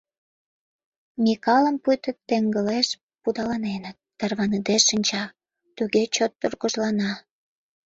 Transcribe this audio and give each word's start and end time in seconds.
Микалым 1.23 1.75
пуйто 1.83 2.11
теҥгылеш 2.27 2.87
пудаленыт, 3.21 3.97
тарваныде 4.19 4.75
шинча, 4.87 5.23
туге 5.75 6.03
чот 6.15 6.31
тургыжлана. 6.39 7.11